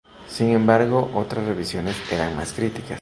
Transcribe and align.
Sin 0.27 0.49
embargo, 0.49 1.11
otras 1.13 1.45
revisiones 1.45 1.95
eran 2.11 2.35
más 2.35 2.53
críticas. 2.53 2.99